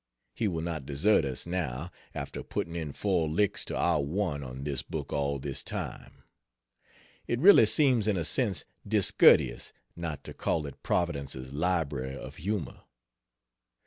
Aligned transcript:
He 0.33 0.47
will 0.47 0.63
not 0.63 0.87
desert 0.87 1.25
us 1.25 1.45
now, 1.45 1.91
after 2.15 2.41
putting 2.41 2.75
in 2.75 2.91
four 2.91 3.29
licks 3.29 3.63
to 3.65 3.77
our 3.77 4.01
one 4.01 4.43
on 4.43 4.63
this 4.63 4.81
book 4.81 5.13
all 5.13 5.37
this 5.37 5.63
time. 5.63 6.23
It 7.27 7.37
really 7.39 7.67
seems 7.67 8.07
in 8.07 8.17
a 8.17 8.25
sense 8.25 8.65
discourteous 8.87 9.73
not 9.95 10.23
to 10.23 10.33
call 10.33 10.65
it 10.65 10.81
"Providence's 10.81 11.53
Library 11.53 12.17
of 12.17 12.37
Humor." 12.37 12.81